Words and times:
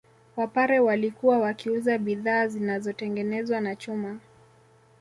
Wapare 0.35 0.79
walikuwa 0.79 1.37
wakiuza 1.39 1.97
bidhaa 1.97 2.47
zinazotengenezwa 2.47 3.61
na 3.61 3.75
chuma 3.75 4.19